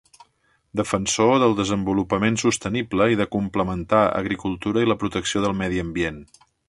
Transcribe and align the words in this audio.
Defensor 0.79 1.33
del 1.43 1.51
desenvolupament 1.59 2.39
sostenible 2.43 3.07
i 3.17 3.19
de 3.19 3.27
complementar 3.35 4.01
agricultura 4.23 4.87
i 4.87 4.91
la 4.93 4.97
protecció 5.05 5.45
del 5.45 5.55
medi 5.61 5.85
ambient. 5.85 6.19